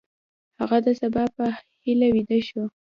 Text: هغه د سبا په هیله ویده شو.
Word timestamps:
هغه 0.59 0.77
د 0.85 0.87
سبا 1.01 1.23
په 1.35 1.45
هیله 1.83 2.07
ویده 2.13 2.37
شو. 2.47 2.63